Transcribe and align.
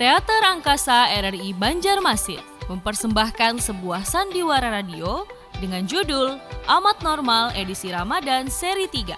Teater 0.00 0.40
Angkasa 0.48 1.12
RRI 1.12 1.52
Banjarmasin 1.52 2.40
mempersembahkan 2.72 3.60
sebuah 3.60 4.00
sandiwara 4.08 4.72
radio 4.72 5.28
dengan 5.60 5.84
judul 5.84 6.40
Amat 6.64 7.04
Normal 7.04 7.52
edisi 7.52 7.92
Ramadan 7.92 8.48
seri 8.48 8.88
3. 8.88 9.12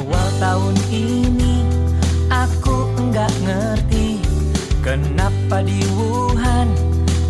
Awal 0.00 0.28
tahun 0.40 0.76
ini 0.88 1.60
aku 2.32 2.88
enggak 3.04 3.36
ngerti 3.44 4.16
Kenapa 4.80 5.60
di 5.60 5.84
Wuhan 5.92 6.72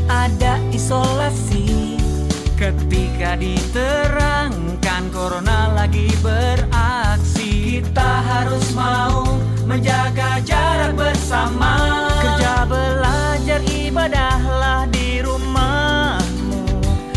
ada 0.06 0.62
isolasi 0.70 1.98
Ketika 2.54 3.34
diterangkan 3.34 4.09
corona 5.10 5.74
lagi 5.74 6.06
beraksi 6.22 7.82
Kita 7.82 8.10
harus 8.22 8.66
mau 8.72 9.26
menjaga 9.66 10.38
jarak 10.46 10.94
bersama 10.94 12.06
Kerja 12.22 12.64
belajar 12.66 13.60
ibadahlah 13.66 14.86
di 14.90 15.20
rumahmu 15.22 16.62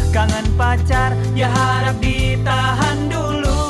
Kangen 0.10 0.48
pacar 0.58 1.14
ya 1.38 1.50
harap 1.50 1.98
ditahan 2.02 2.98
dulu 3.10 3.62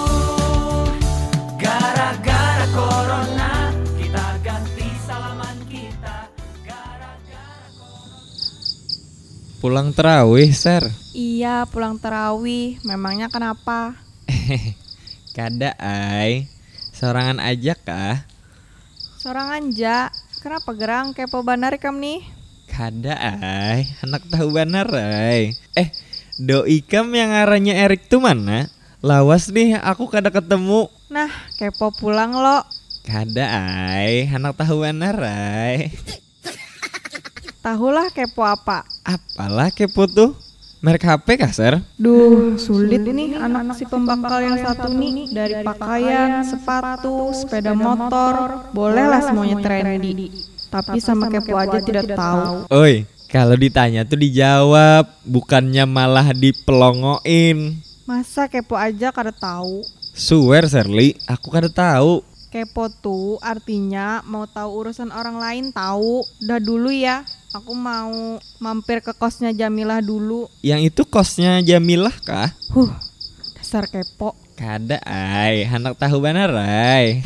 Gara-gara 1.59 2.67
corona 2.71 3.71
kita 3.99 4.25
ganti 4.43 4.87
salaman 5.03 5.57
kita 5.67 6.31
Gara-gara 6.63 7.71
Pulang 9.63 9.95
terawih, 9.95 10.51
Ser. 10.51 10.83
Iya, 11.15 11.63
pulang 11.71 11.95
terawih. 11.95 12.83
Memangnya 12.83 13.31
kenapa? 13.31 13.95
Kada, 15.37 15.73
ay. 15.81 16.47
Sorangan 16.93 17.41
aja 17.41 17.73
kah? 17.73 18.23
Seorang 19.19 19.55
anja. 19.55 20.11
Kenapa 20.43 20.75
gerang 20.75 21.15
kepo 21.15 21.39
banar 21.41 21.79
kam 21.79 22.03
nih? 22.03 22.21
Kada, 22.67 23.15
ay. 23.15 23.87
Anak 24.03 24.27
tahu 24.27 24.53
benar, 24.53 24.91
ay. 24.91 25.55
Eh, 25.73 25.89
doi 26.35 26.83
kam 26.83 27.09
yang 27.15 27.31
arahnya 27.31 27.79
Erik 27.79 28.11
tuh 28.11 28.19
mana? 28.19 28.67
Lawas 28.99 29.47
nih, 29.51 29.79
aku 29.79 30.11
kada 30.11 30.31
ketemu. 30.31 30.91
Nah, 31.07 31.31
kepo 31.55 31.95
pulang 31.95 32.35
lo. 32.35 32.63
Kada, 33.07 33.45
ay. 33.47 34.27
Anak 34.27 34.59
tahu 34.59 34.83
benar, 34.83 35.15
ay. 35.23 35.91
Tahulah 37.63 38.11
kepo 38.11 38.43
apa? 38.43 38.83
Apalah 39.07 39.71
kepo 39.71 40.03
tuh? 40.03 40.35
Merek 40.83 41.07
HP 41.07 41.39
kah, 41.39 41.47
Ser? 41.47 41.79
Duh, 41.95 42.59
sulit 42.59 43.07
nih 43.07 43.39
anak 43.39 43.79
si 43.79 43.87
pembakal 43.87 44.43
yang 44.43 44.59
satu 44.59 44.91
nih 44.91 45.31
dari 45.31 45.63
pakaian, 45.63 46.43
sepatu, 46.43 47.31
sepeda 47.31 47.71
motor, 47.71 48.67
bolehlah 48.75 49.23
semuanya 49.23 49.63
trendy. 49.63 50.27
Tapi 50.67 50.99
sama 50.99 51.31
kepo 51.31 51.55
aja 51.55 51.79
tidak 51.79 52.11
tahu. 52.19 52.67
Oi, 52.67 53.07
kalau 53.31 53.55
ditanya 53.55 54.03
tuh 54.03 54.19
dijawab, 54.19 55.07
bukannya 55.23 55.87
malah 55.87 56.35
dipelongoin. 56.35 57.79
Masa 58.03 58.51
kepo 58.51 58.75
aja 58.75 59.15
kada 59.15 59.31
tahu? 59.31 59.87
Swear, 60.11 60.67
Serly, 60.67 61.15
aku 61.31 61.47
kada 61.47 61.71
tahu. 61.71 62.27
Kepo 62.51 62.91
tuh 62.91 63.39
artinya 63.39 64.19
mau 64.27 64.43
tahu 64.51 64.83
urusan 64.83 65.15
orang 65.15 65.39
lain 65.39 65.65
tahu. 65.71 66.27
Udah 66.43 66.59
dulu 66.59 66.91
ya. 66.91 67.23
Aku 67.53 67.77
mau 67.77 68.41
mampir 68.57 68.97
ke 69.05 69.13
kosnya 69.13 69.53
Jamilah 69.53 70.01
dulu. 70.01 70.49
Yang 70.65 70.89
itu 70.89 71.01
kosnya 71.05 71.61
Jamilah 71.61 72.17
kah? 72.25 72.49
Huh, 72.73 72.89
dasar 73.53 73.85
kepo. 73.85 74.33
Kada 74.57 74.97
ay, 75.05 75.61
anak 75.69 76.01
tahu 76.01 76.17
benar 76.17 76.49
ay. 76.57 77.21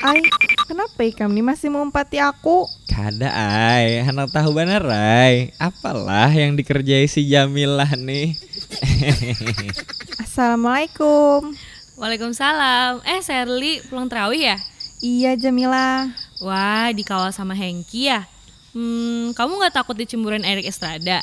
Ay, 0.00 0.24
kenapa 0.64 1.00
ikam 1.04 1.36
nih 1.36 1.44
masih 1.44 1.68
mengumpati 1.68 2.16
aku? 2.16 2.64
Kada 2.88 3.28
ay, 3.28 4.00
anak 4.08 4.32
tahu 4.32 4.56
benar 4.56 4.88
ay. 4.88 5.52
Apalah 5.60 6.32
yang 6.32 6.56
dikerjai 6.56 7.04
si 7.12 7.28
Jamilah 7.28 7.92
nih? 7.92 8.32
Assalamualaikum. 10.24 11.52
Waalaikumsalam. 12.00 13.04
Eh, 13.04 13.20
Serly 13.20 13.84
pulang 13.84 14.08
terawih 14.08 14.48
ya? 14.48 14.56
Iya 15.04 15.36
Jamila. 15.36 16.08
Wah, 16.38 16.94
dikawal 16.94 17.34
sama 17.34 17.54
Hengki 17.54 18.10
ya? 18.10 18.26
Hmm, 18.70 19.34
kamu 19.34 19.58
nggak 19.58 19.74
takut 19.74 19.98
dicemburuin 19.98 20.46
Erik 20.46 20.70
Estrada? 20.70 21.18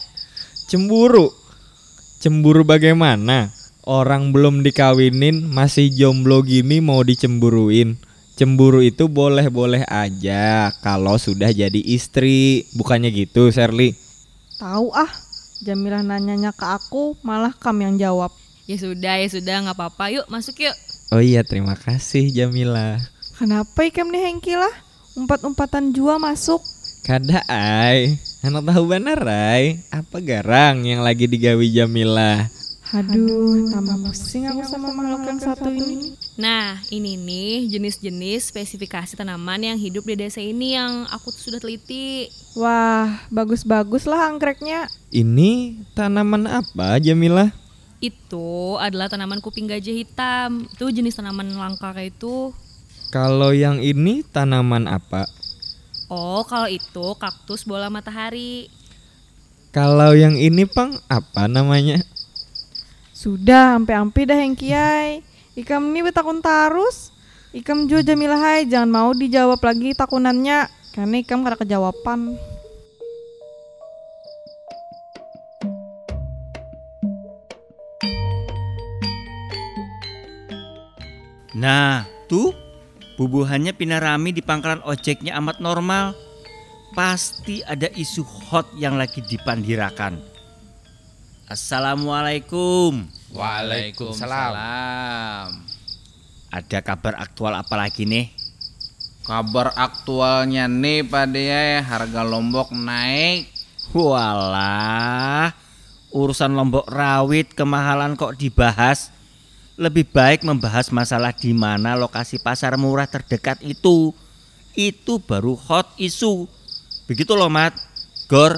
Cemburu. 0.67 1.31
Cemburu 2.19 2.67
bagaimana? 2.67 3.53
Orang 3.85 4.33
belum 4.33 4.65
dikawinin 4.65 5.45
masih 5.45 5.93
jomblo 5.93 6.41
gini 6.41 6.81
mau 6.81 7.05
dicemburuin. 7.05 7.95
Cemburu 8.35 8.83
itu 8.83 9.07
boleh-boleh 9.07 9.87
aja 9.87 10.73
kalau 10.83 11.15
sudah 11.15 11.53
jadi 11.55 11.79
istri. 11.79 12.67
Bukannya 12.75 13.07
gitu, 13.13 13.47
Serly? 13.53 13.95
Tahu 14.59 14.91
ah, 14.91 15.07
Jamilah 15.63 16.03
nanyanya 16.03 16.51
ke 16.51 16.67
aku, 16.67 17.15
malah 17.23 17.55
kam 17.55 17.79
yang 17.79 17.95
jawab. 17.95 18.35
Ya 18.67 18.75
sudah, 18.75 19.15
ya 19.23 19.27
sudah, 19.31 19.63
nggak 19.63 19.77
apa-apa. 19.79 20.11
Yuk, 20.11 20.27
masuk 20.27 20.59
yuk. 20.59 20.75
Oh 21.15 21.23
iya, 21.23 21.47
terima 21.47 21.79
kasih 21.79 22.27
Jamila. 22.27 22.99
Kenapa 23.39 23.87
ikam 23.87 24.11
nih 24.11 24.29
Hengki 24.29 24.59
lah? 24.59 24.73
Umpat-umpatan 25.15 25.95
jua 25.95 26.19
masuk. 26.19 26.59
Kada 26.99 27.39
ay, 27.47 28.19
anak 28.43 28.67
tahu 28.67 28.83
benar 28.83 29.23
ay. 29.23 29.79
Apa 29.87 30.19
garang 30.19 30.83
yang 30.83 31.07
lagi 31.07 31.23
digawi 31.23 31.71
Jamila? 31.71 32.51
Aduh, 32.91 33.71
tambah 33.71 33.95
pusing 34.11 34.43
aku 34.43 34.67
sama 34.67 34.91
makhluk 34.91 35.23
yang 35.23 35.39
satu 35.39 35.71
ini. 35.71 36.19
Nah, 36.35 36.83
ini 36.91 37.15
nih 37.15 37.71
jenis-jenis 37.71 38.51
spesifikasi 38.51 39.15
tanaman 39.15 39.63
yang 39.63 39.79
hidup 39.79 40.03
di 40.03 40.19
desa 40.19 40.43
ini 40.43 40.75
yang 40.75 41.07
aku 41.07 41.31
sudah 41.31 41.63
teliti. 41.63 42.27
Wah, 42.59 43.23
bagus-bagus 43.31 44.03
lah 44.03 44.27
angkreknya. 44.27 44.91
Ini 45.15 45.79
tanaman 45.95 46.43
apa 46.43 46.99
Jamila? 46.99 47.55
Itu 48.03 48.75
adalah 48.83 49.07
tanaman 49.07 49.39
kuping 49.39 49.71
gajah 49.71 49.95
hitam. 49.95 50.67
Itu 50.75 50.91
jenis 50.91 51.15
tanaman 51.15 51.55
langka 51.55 51.95
kayak 51.95 52.19
itu. 52.19 52.51
Kalau 53.15 53.55
yang 53.55 53.79
ini 53.79 54.27
tanaman 54.27 54.91
apa? 54.91 55.23
Oh, 56.11 56.43
kalau 56.43 56.67
itu 56.67 57.15
kaktus 57.15 57.63
bola 57.63 57.87
matahari. 57.87 58.67
Kalau 59.71 60.11
yang 60.11 60.35
ini 60.35 60.67
pang 60.67 60.99
apa 61.07 61.47
namanya? 61.47 62.03
Sudah, 63.15 63.79
ampe-ampe 63.79 64.27
dah 64.27 64.35
Hengki 64.35 64.75
ay. 64.75 65.23
Ikam 65.55 65.95
ini 65.95 66.11
betakun 66.11 66.43
tarus. 66.43 67.15
Ikam 67.55 67.87
jua 67.87 68.03
Jamilah 68.03 68.35
hai, 68.35 68.67
jangan 68.67 68.91
mau 68.91 69.15
dijawab 69.15 69.63
lagi 69.63 69.95
takunannya. 69.95 70.67
Karena 70.91 71.15
ikam 71.15 71.39
kada 71.47 71.55
kejawaban. 71.55 72.35
Nah, 81.55 82.03
tuh 82.27 82.64
bubuhannya 83.15 83.71
pinarami 83.75 84.31
di 84.35 84.41
pangkalan 84.43 84.83
ojeknya 84.83 85.39
amat 85.39 85.63
normal. 85.63 86.15
Pasti 86.95 87.59
ada 87.65 87.89
isu 87.91 88.23
hot 88.23 88.71
yang 88.79 88.95
lagi 88.95 89.19
dipandirakan. 89.19 90.15
Assalamualaikum. 91.51 93.03
Waalaikumsalam. 93.35 95.51
Ada 96.55 96.79
kabar 96.79 97.19
aktual 97.19 97.51
apa 97.51 97.75
lagi 97.75 98.07
nih? 98.07 98.31
Kabar 99.25 99.73
aktualnya 99.75 100.69
nih 100.69 101.01
Pak 101.03 101.34
ya 101.35 101.84
harga 101.84 102.23
lombok 102.23 102.72
naik. 102.72 103.51
Walah, 103.91 105.51
urusan 106.13 106.53
lombok 106.55 106.87
rawit 106.87 107.51
kemahalan 107.57 108.16
kok 108.16 108.37
dibahas. 108.37 109.15
Lebih 109.75 110.07
baik 110.07 110.47
membahas 110.47 110.87
masalah 110.87 111.35
di 111.35 111.51
mana 111.51 111.99
lokasi 111.99 112.39
pasar 112.39 112.79
murah 112.79 113.07
terdekat 113.07 113.59
itu. 113.59 114.16
Itu 114.72 115.19
baru 115.19 115.59
hot 115.59 115.95
isu. 115.99 116.47
Begitu 117.07 117.35
loh, 117.35 117.51
Mat. 117.51 117.75
Gor, 118.25 118.57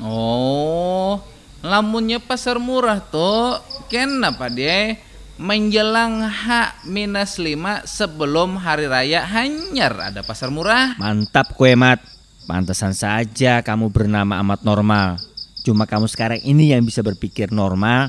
Oh, 0.00 1.20
lamunnya 1.60 2.16
pasar 2.22 2.56
murah 2.56 3.04
tuh 3.04 3.60
kenapa 3.92 4.48
dia 4.48 4.96
menjelang 5.36 6.24
H 6.24 6.78
minus 6.88 7.36
5 7.36 7.84
sebelum 7.84 8.56
hari 8.56 8.88
raya 8.88 9.26
hanyar 9.28 10.14
ada 10.14 10.24
pasar 10.24 10.48
murah. 10.48 10.96
Mantap 10.96 11.52
kue 11.52 11.76
mat 11.76 12.00
Pantesan 12.48 12.96
saja 12.96 13.60
kamu 13.60 13.92
bernama 13.92 14.40
amat 14.40 14.64
normal 14.64 15.20
Cuma 15.60 15.84
kamu 15.84 16.08
sekarang 16.08 16.40
ini 16.40 16.72
yang 16.72 16.80
bisa 16.80 17.04
berpikir 17.04 17.52
normal 17.52 18.08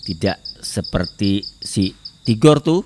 Tidak 0.00 0.64
seperti 0.64 1.44
si 1.44 1.92
Tigor 2.24 2.64
tuh 2.64 2.84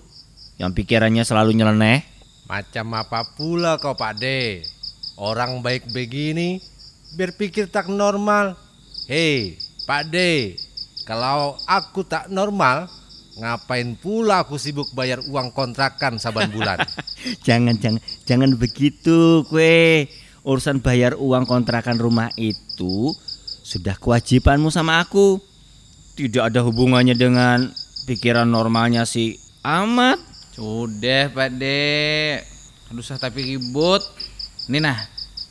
Yang 0.58 0.82
pikirannya 0.82 1.22
selalu 1.22 1.54
nyeleneh 1.54 2.02
Macam 2.50 2.94
apa 2.98 3.22
pula 3.38 3.78
kau 3.78 3.94
Pak 3.94 4.14
De? 4.18 4.62
Orang 5.14 5.62
baik 5.62 5.94
begini 5.94 6.58
berpikir 7.14 7.70
tak 7.70 7.86
normal. 7.86 8.58
Hei, 9.06 9.56
Pak 9.86 10.10
De, 10.10 10.58
Kalau 11.04 11.54
aku 11.68 12.02
tak 12.02 12.32
normal, 12.32 12.88
ngapain 13.36 13.92
pula 13.92 14.40
aku 14.40 14.56
sibuk 14.56 14.88
bayar 14.96 15.20
uang 15.28 15.52
kontrakan 15.52 16.16
saban 16.16 16.48
bulan? 16.48 16.80
Jangan 17.46 17.76
jangan 17.76 18.00
jangan 18.24 18.50
begitu 18.56 19.44
kue. 19.48 20.08
Urusan 20.44 20.80
bayar 20.80 21.16
uang 21.16 21.48
kontrakan 21.48 21.96
rumah 21.96 22.28
itu 22.36 23.12
sudah 23.64 23.96
kewajibanmu 23.96 24.68
sama 24.68 25.00
aku. 25.00 25.40
Tidak 26.14 26.46
ada 26.46 26.62
hubungannya 26.62 27.18
dengan 27.18 27.74
pikiran 28.06 28.46
normalnya 28.46 29.02
si 29.02 29.34
Amat. 29.66 30.22
Sudah 30.54 31.34
Pak 31.34 31.50
De. 31.58 32.38
Aduh 32.86 33.02
usah 33.02 33.18
tapi 33.18 33.42
ribut. 33.42 33.98
Nih 34.70 34.78
nah, 34.78 34.94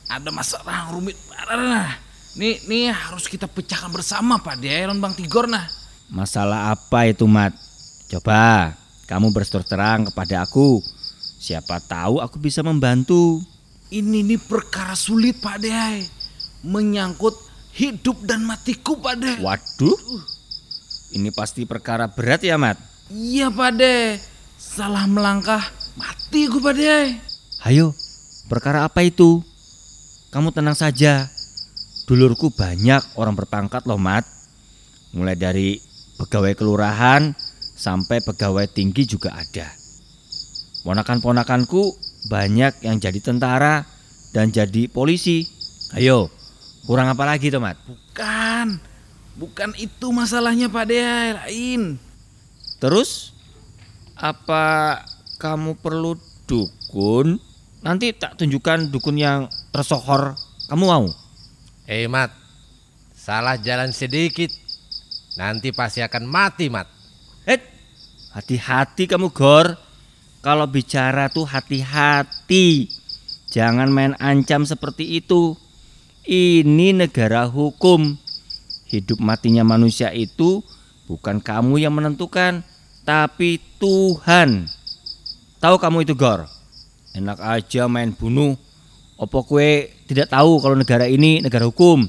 ada 0.08 0.32
masalah 0.32 0.88
yang 0.88 0.90
rumit 0.96 1.20
parah 1.28 1.60
nah. 1.60 1.92
Nih, 2.34 2.64
nih 2.66 2.90
harus 2.90 3.30
kita 3.30 3.46
pecahkan 3.46 3.94
bersama 3.94 4.42
Pak 4.42 4.58
De, 4.64 4.72
lawan 4.72 5.04
Bang 5.04 5.14
Tigor 5.14 5.46
nah. 5.46 5.68
Masalah 6.08 6.72
apa 6.74 7.06
itu, 7.12 7.28
Mat? 7.28 7.54
Coba 8.10 8.74
kamu 9.06 9.36
berterus 9.36 9.68
terang 9.68 10.08
kepada 10.08 10.48
aku. 10.48 10.80
Siapa 11.44 11.84
tahu 11.84 12.24
aku 12.24 12.40
bisa 12.40 12.64
membantu. 12.64 13.44
Ini 13.92 14.24
nih 14.24 14.40
perkara 14.40 14.96
sulit 14.96 15.44
Pak 15.44 15.58
De. 15.60 16.08
Menyangkut 16.64 17.36
hidup 17.76 18.24
dan 18.24 18.48
matiku 18.48 18.96
Pak 18.96 19.16
De. 19.20 19.34
Waduh. 19.44 20.00
Ini 21.14 21.30
pasti 21.30 21.70
perkara 21.70 22.10
berat 22.10 22.42
ya, 22.42 22.58
Mat? 22.58 22.82
Iya 23.14 23.54
Pak 23.54 23.72
De. 23.78 24.18
Salah 24.58 25.06
melangkah, 25.06 25.62
mati 25.94 26.50
gue 26.50 26.58
Pak 26.58 26.74
De. 26.74 26.98
Hayo, 27.62 27.94
perkara 28.50 28.82
apa 28.82 29.06
itu? 29.06 29.46
Kamu 30.34 30.50
tenang 30.50 30.74
saja. 30.74 31.30
Dulurku 32.10 32.50
banyak 32.50 33.14
orang 33.14 33.38
berpangkat 33.38 33.86
loh, 33.86 34.02
Mat. 34.02 34.26
Mulai 35.14 35.38
dari 35.38 35.78
pegawai 36.18 36.58
kelurahan 36.58 37.30
sampai 37.78 38.26
pegawai 38.26 38.66
tinggi 38.74 39.06
juga 39.06 39.38
ada. 39.38 39.70
Ponakan-ponakanku 40.82 41.94
banyak 42.34 42.90
yang 42.90 42.98
jadi 42.98 43.20
tentara 43.22 43.86
dan 44.34 44.50
jadi 44.50 44.90
polisi. 44.90 45.46
Ayo, 45.94 46.34
kurang 46.90 47.14
apa 47.14 47.22
lagi 47.30 47.54
tuh, 47.54 47.62
Mat? 47.62 47.78
Bukan. 47.86 48.93
Bukan 49.34 49.74
itu 49.82 50.14
masalahnya 50.14 50.70
Pak 50.70 50.86
De, 50.86 51.02
lain. 51.02 51.98
Terus 52.78 53.34
apa 54.14 55.02
kamu 55.42 55.74
perlu 55.82 56.14
dukun? 56.46 57.42
Nanti 57.82 58.14
tak 58.14 58.38
tunjukkan 58.38 58.94
dukun 58.94 59.18
yang 59.18 59.50
tersohor. 59.74 60.38
Kamu 60.70 60.86
mau? 60.86 61.06
Eh 61.90 62.08
Mat, 62.08 62.32
salah 63.12 63.58
jalan 63.60 63.92
sedikit. 63.92 64.54
Nanti 65.36 65.74
pasti 65.74 66.06
akan 66.06 66.24
mati 66.30 66.70
Mat. 66.70 66.88
Eh, 67.44 67.60
hati-hati 68.38 69.10
kamu 69.10 69.34
Gor. 69.34 69.76
Kalau 70.46 70.68
bicara 70.70 71.28
tuh 71.34 71.50
hati-hati. 71.50 72.88
Jangan 73.50 73.90
main 73.90 74.14
ancam 74.22 74.64
seperti 74.64 75.18
itu. 75.18 75.58
Ini 76.24 76.96
negara 76.96 77.50
hukum. 77.50 78.23
Hidup 78.94 79.18
matinya 79.18 79.66
manusia 79.66 80.14
itu 80.14 80.62
bukan 81.10 81.42
kamu 81.42 81.82
yang 81.82 81.98
menentukan, 81.98 82.62
tapi 83.02 83.58
Tuhan. 83.82 84.70
Tahu 85.58 85.76
kamu 85.82 86.06
itu 86.06 86.14
Gor? 86.14 86.46
Enak 87.18 87.42
aja 87.42 87.90
main 87.90 88.14
bunuh. 88.14 88.54
Opo 89.18 89.42
kue 89.50 89.90
tidak 90.06 90.30
tahu 90.30 90.62
kalau 90.62 90.78
negara 90.78 91.10
ini 91.10 91.42
negara 91.42 91.66
hukum? 91.66 92.06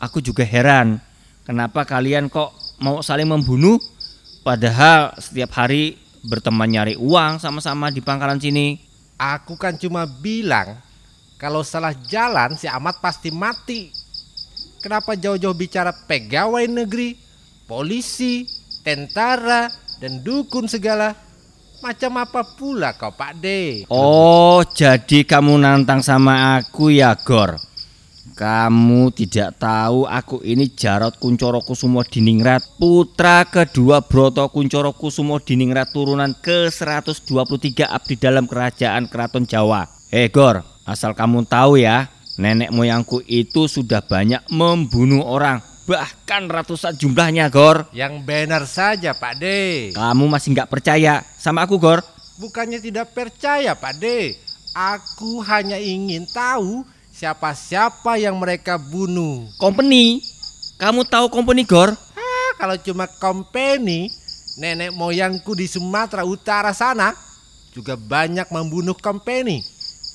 Aku 0.00 0.24
juga 0.24 0.40
heran. 0.40 0.96
Kenapa 1.44 1.84
kalian 1.84 2.32
kok 2.32 2.48
mau 2.80 3.04
saling 3.04 3.28
membunuh? 3.28 3.76
Padahal 4.40 5.12
setiap 5.20 5.52
hari 5.52 6.00
berteman 6.24 6.72
nyari 6.72 6.96
uang 6.96 7.44
sama-sama 7.44 7.92
di 7.92 8.00
pangkalan 8.00 8.40
sini. 8.40 8.80
Aku 9.20 9.60
kan 9.60 9.76
cuma 9.76 10.08
bilang 10.08 10.80
kalau 11.36 11.60
salah 11.60 11.92
jalan 11.92 12.56
si 12.56 12.64
Amat 12.64 13.04
pasti 13.04 13.28
mati. 13.28 13.99
Kenapa 14.80 15.12
jauh-jauh 15.12 15.52
bicara 15.52 15.92
pegawai 15.92 16.64
negeri, 16.64 17.12
polisi, 17.68 18.48
tentara, 18.80 19.68
dan 20.00 20.24
dukun 20.24 20.64
segala? 20.64 21.12
Macam 21.84 22.16
apa 22.16 22.44
pula 22.56 22.96
kau 22.96 23.12
Pak 23.12 23.32
D? 23.44 23.46
Oh, 23.92 24.64
jadi 24.64 25.24
kamu 25.28 25.60
nantang 25.60 26.00
sama 26.00 26.56
aku 26.56 26.88
ya, 26.92 27.12
Gor? 27.12 27.60
Kamu 28.32 29.12
tidak 29.12 29.60
tahu 29.60 30.08
aku 30.08 30.40
ini 30.40 30.72
Jarot 30.72 31.20
Kuncoro 31.20 31.60
Kusumo 31.60 32.00
Diningrat, 32.00 32.64
putra 32.80 33.44
kedua 33.44 34.00
Broto 34.00 34.48
Kuncoro 34.48 34.96
Kusumo 34.96 35.36
Diningrat 35.44 35.92
turunan 35.92 36.32
ke-123 36.40 37.84
abdi 37.84 38.16
dalam 38.16 38.48
kerajaan 38.48 39.12
Keraton 39.12 39.44
Jawa. 39.44 39.84
Eh, 40.08 40.32
Gor, 40.32 40.64
asal 40.88 41.12
kamu 41.12 41.44
tahu 41.44 41.84
ya, 41.84 42.08
nenek 42.40 42.72
moyangku 42.72 43.20
itu 43.28 43.68
sudah 43.68 44.00
banyak 44.00 44.40
membunuh 44.48 45.20
orang, 45.20 45.60
bahkan 45.84 46.48
ratusan 46.48 46.96
jumlahnya, 46.96 47.52
Gor. 47.52 47.84
Yang 47.92 48.24
benar 48.24 48.64
saja 48.64 49.12
Pak 49.12 49.34
D. 49.36 49.44
Kamu 49.92 50.24
masih 50.24 50.56
nggak 50.56 50.72
percaya 50.72 51.20
sama 51.36 51.68
aku, 51.68 51.76
Gor? 51.76 52.00
Bukannya 52.40 52.80
tidak 52.80 53.12
percaya 53.12 53.76
Pak 53.76 54.00
D. 54.00 54.32
Aku 54.72 55.44
hanya 55.44 55.76
ingin 55.76 56.24
tahu 56.24 56.88
siapa-siapa 57.12 58.16
yang 58.16 58.40
mereka 58.40 58.80
bunuh. 58.80 59.44
Company. 59.60 60.24
Kamu 60.80 61.04
tahu 61.04 61.28
company, 61.28 61.68
Gor? 61.68 61.92
Ah, 61.92 62.50
kalau 62.56 62.80
cuma 62.80 63.04
company, 63.04 64.08
nenek 64.56 64.96
moyangku 64.96 65.52
di 65.52 65.68
Sumatera 65.68 66.24
Utara 66.24 66.72
sana 66.72 67.12
juga 67.76 68.00
banyak 68.00 68.48
membunuh 68.48 68.96
company. 68.96 69.60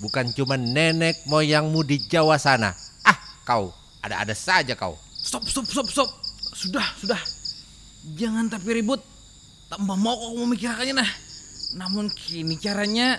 Bukan 0.04 0.36
cuma 0.36 0.60
nenek 0.60 1.24
moyangmu 1.28 1.80
di 1.88 2.04
Jawa 2.04 2.36
sana. 2.36 2.76
Ah, 3.04 3.16
kau 3.48 3.72
ada-ada 4.04 4.36
saja 4.36 4.76
kau. 4.76 5.00
Stop, 5.24 5.48
stop, 5.48 5.66
stop, 5.66 5.88
stop. 5.88 6.10
Sudah, 6.52 6.86
sudah. 7.00 7.22
Jangan 8.20 8.52
tapi 8.52 8.76
ribut. 8.76 9.00
Tambah 9.72 9.98
mau 9.98 10.14
kok 10.14 10.32
memikirkannya 10.36 10.94
nah. 10.94 11.12
Namun 11.80 12.12
kini 12.14 12.60
caranya 12.60 13.18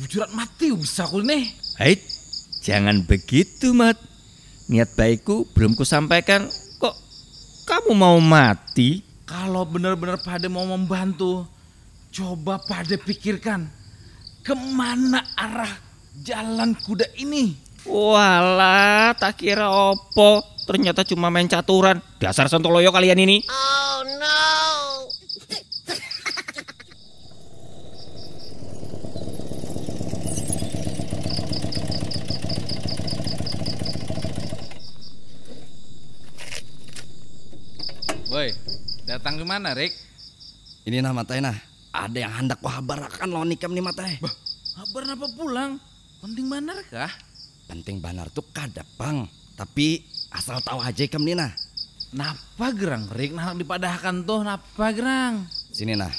bujuran 0.00 0.30
mati 0.32 0.70
bisa 0.72 1.04
aku 1.04 1.20
nih. 1.20 1.50
Hei, 1.76 2.00
jangan 2.62 3.04
begitu, 3.04 3.74
Mat. 3.74 3.98
Niat 4.68 4.92
baikku 4.96 5.48
belum 5.56 5.72
kusampaikan, 5.72 6.48
kok 6.76 6.96
kamu 7.64 7.92
mau 7.96 8.16
mati? 8.20 9.00
Kalau 9.24 9.64
benar-benar 9.64 10.20
Pade 10.20 10.48
mau 10.48 10.64
membantu, 10.64 11.44
coba 12.12 12.60
Pade 12.60 12.96
pikirkan 13.00 13.68
ke 14.44 14.52
mana 14.56 15.24
arah 15.36 15.87
jalan 16.22 16.74
kuda 16.82 17.06
ini. 17.18 17.54
Walah, 17.86 19.14
tak 19.16 19.40
kira 19.40 19.70
opo. 19.70 20.42
Ternyata 20.68 21.00
cuma 21.06 21.32
main 21.32 21.48
caturan. 21.48 22.02
Dasar 22.20 22.50
sontoloyo 22.52 22.92
kalian 22.92 23.24
ini. 23.24 23.40
Woi, 38.28 38.52
datang 39.08 39.40
ke 39.40 39.44
mana, 39.48 39.72
Rick? 39.72 39.96
Ini 40.84 41.00
nah 41.00 41.16
matai 41.16 41.40
nah. 41.40 41.56
Ada 41.96 42.28
yang 42.28 42.34
hendak 42.44 42.60
wahabarakan 42.60 43.32
lawan 43.32 43.48
nikam 43.48 43.72
nih 43.72 43.80
matai. 43.80 44.20
Kabar 44.76 45.16
apa 45.16 45.26
pulang? 45.32 45.80
Penting 46.18 46.50
benar 46.50 46.82
kah? 46.90 47.12
Penting 47.70 48.02
banar 48.02 48.26
tuh 48.34 48.42
kada 48.50 48.82
pang. 48.98 49.22
Tapi 49.54 50.02
asal 50.34 50.58
tahu 50.66 50.82
aja 50.82 51.06
ikam 51.06 51.22
nih 51.22 51.38
nah. 51.38 51.54
Napa 52.10 52.74
gerang, 52.74 53.06
Rick? 53.14 53.36
Nah 53.36 53.54
dipadahkan 53.54 54.26
tuh, 54.26 54.42
napa 54.42 54.90
gerang? 54.90 55.46
Sini 55.70 55.94
nah. 55.94 56.10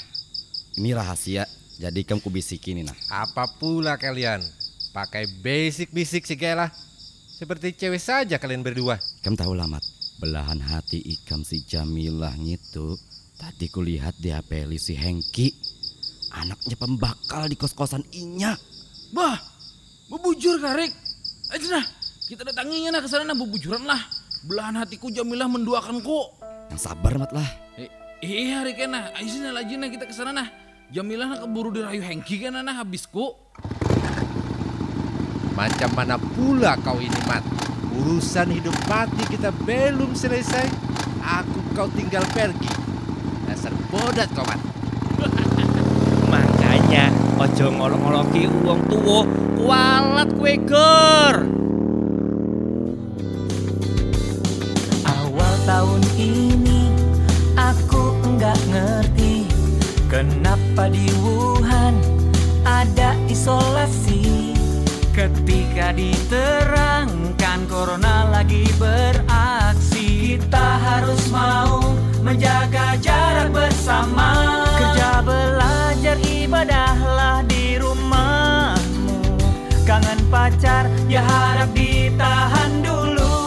Ini 0.80 0.96
rahasia. 0.96 1.44
Jadi 1.76 2.04
ikam 2.04 2.16
kubisikin 2.16 2.80
nih 2.80 2.84
nah. 2.88 2.96
Apa 3.12 3.44
pula 3.60 4.00
kalian? 4.00 4.40
Pakai 4.96 5.28
basic-basic 5.44 6.24
segala. 6.24 6.72
Seperti 7.36 7.76
cewek 7.76 8.00
saja 8.00 8.40
kalian 8.40 8.64
berdua. 8.64 8.96
Ikam 9.20 9.36
tahu 9.36 9.52
lah 9.52 9.68
mat. 9.68 9.84
Belahan 10.20 10.60
hati 10.60 11.00
ikam 11.00 11.44
si 11.44 11.60
Jamilah 11.64 12.36
gitu. 12.40 12.96
Tadi 13.36 13.68
kulihat 13.68 14.16
di 14.20 14.32
HP 14.32 14.68
si 14.80 14.96
Hengki. 14.96 15.48
Anaknya 16.36 16.76
pembakal 16.76 17.48
di 17.48 17.56
kos-kosan 17.56 18.04
Inya. 18.12 18.52
Bah, 19.10 19.49
bebujur 20.10 20.58
kah, 20.58 20.74
Rick? 20.74 20.92
Ayo 21.54 21.66
nah, 21.70 21.84
kita 22.26 22.42
datanginya 22.42 22.98
nah 22.98 23.00
ke 23.02 23.08
sana 23.10 23.22
nah 23.22 23.38
bebujuran 23.38 23.86
lah. 23.86 23.98
Belahan 24.42 24.74
hatiku 24.82 25.10
Jamilah 25.10 25.46
mendoakanku. 25.46 26.34
Yang 26.74 26.80
sabar 26.82 27.14
mat 27.18 27.30
lah. 27.30 27.46
Eh, 27.78 27.90
iya, 28.22 28.66
Rick 28.66 28.82
nah. 28.90 29.14
Ayo 29.14 29.30
sini 29.30 29.50
lagi 29.54 29.78
nah 29.78 29.86
kita 29.86 30.10
ke 30.10 30.14
sana 30.14 30.34
nah. 30.34 30.48
Jamilah 30.90 31.26
nah 31.30 31.38
keburu 31.46 31.70
dirayu 31.70 32.02
Hengki 32.02 32.42
kan 32.42 32.58
nah 32.58 32.74
habisku. 32.82 33.38
Macam 35.54 35.90
mana 35.92 36.16
pula 36.16 36.72
kau 36.80 36.98
ini, 36.98 37.20
Mat? 37.28 37.44
Urusan 38.00 38.48
hidup 38.48 38.74
mati 38.88 39.22
kita 39.28 39.52
belum 39.52 40.16
selesai. 40.16 40.66
aku 41.20 41.60
kau 41.76 41.86
tinggal 41.92 42.24
pergi. 42.32 42.70
Dasar 43.44 43.74
bodat 43.92 44.30
kau 44.32 44.46
mat. 44.46 44.60
Ojo 47.40 47.72
ngolok-ngoloki 47.72 48.52
uang 48.52 48.84
tuwo 48.92 49.24
kualat 49.56 50.28
kue 50.36 50.60
gor. 50.60 51.48
Awal 55.08 55.52
tahun 55.64 56.04
ini 56.20 56.92
aku 57.56 58.12
enggak 58.28 58.60
ngerti 58.68 59.48
Kenapa 60.12 60.92
di 60.92 61.08
Wuhan 61.24 61.96
ada 62.60 63.16
isolasi 63.24 64.52
Ketika 65.16 65.96
diterangkan 65.96 67.64
corona 67.72 68.28
lagi 68.28 68.68
beraksi 68.76 70.36
Kita 70.36 70.76
harus 70.76 71.24
mau 71.32 71.80
menjaga 72.20 73.00
jarak 73.00 73.48
bersama 73.48 74.60
Kerja 74.76 75.24
belajar 75.24 76.19
ibadahlah 76.50 77.46
di 77.46 77.78
rumahmu. 77.78 79.38
Kangen 79.86 80.18
pacar 80.34 80.90
ya 81.06 81.22
harap 81.22 81.70
ditahan 81.70 82.82
dulu. 82.82 83.38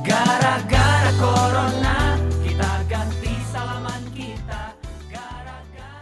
Gara-gara 0.00 1.12
corona 1.20 2.16
kita 2.40 2.72
ganti 2.88 3.36
salaman 3.52 4.00
kita. 4.16 4.72
Gara-gara 5.12 6.00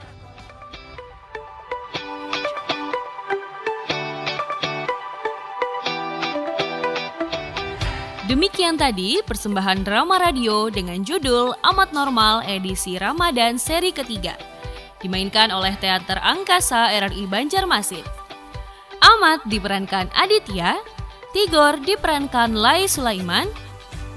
Demikian 8.30 8.78
tadi 8.78 9.18
persembahan 9.26 9.82
drama 9.82 10.14
radio 10.22 10.70
dengan 10.70 11.02
judul 11.02 11.58
Amat 11.66 11.90
Normal 11.90 12.46
edisi 12.46 12.94
Ramadan 13.02 13.58
seri 13.58 13.90
ketiga. 13.90 14.59
Dimainkan 15.00 15.48
oleh 15.48 15.72
Teater 15.80 16.20
Angkasa 16.20 16.92
RRI 16.92 17.24
Banjarmasin. 17.24 18.04
Amat 19.00 19.40
diperankan 19.48 20.12
Aditya, 20.12 20.76
Tigor 21.32 21.80
diperankan 21.80 22.52
Lai 22.52 22.84
Sulaiman, 22.84 23.48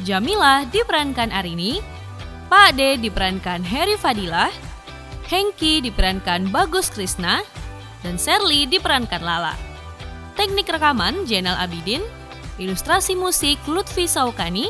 Jamila 0.03 0.67
diperankan 0.67 1.31
Arini, 1.31 1.79
Pak 2.51 2.75
D 2.75 2.99
diperankan 2.99 3.63
Heri 3.63 3.95
Fadilah, 3.95 4.51
Hengki 5.31 5.79
diperankan 5.79 6.51
Bagus 6.51 6.91
Krisna, 6.91 7.39
dan 8.03 8.19
Serly 8.19 8.67
diperankan 8.67 9.23
Lala. 9.23 9.55
Teknik 10.35 10.67
rekaman 10.67 11.23
Jenal 11.23 11.55
Abidin, 11.55 12.03
ilustrasi 12.59 13.15
musik 13.15 13.55
Lutfi 13.71 14.03
Saukani, 14.03 14.67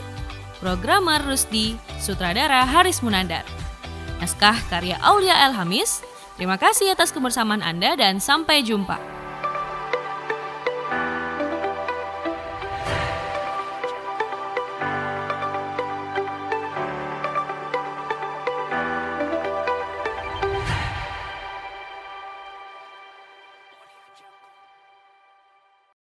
programmer 0.61 1.25
Rusdi, 1.25 1.73
sutradara 1.97 2.69
Haris 2.69 3.01
Munandar. 3.01 3.62
Naskah 4.23 4.55
karya 4.71 4.95
Aulia 5.03 5.35
El 5.43 5.51
Hamis. 5.51 5.99
Terima 6.39 6.55
kasih 6.55 6.95
atas 6.95 7.11
kebersamaan 7.11 7.59
Anda 7.59 7.99
dan 7.99 8.23
sampai 8.23 8.63
jumpa. 8.63 9.12